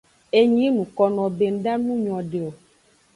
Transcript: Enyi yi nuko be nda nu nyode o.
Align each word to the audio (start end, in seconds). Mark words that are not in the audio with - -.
Enyi 0.39 0.61
yi 0.65 0.69
nuko 0.75 1.01
be 1.37 1.45
nda 1.55 1.73
nu 1.83 1.93
nyode 2.05 2.39
o. 2.49 2.51